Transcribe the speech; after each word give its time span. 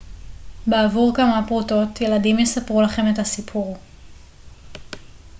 בעבור 0.67 1.15
כמה 1.15 1.47
פרוטות 1.47 2.01
ילדים 2.01 2.39
יספרו 2.39 2.81
לכם 2.81 3.03
את 3.13 3.19
הסיפור 3.19 3.77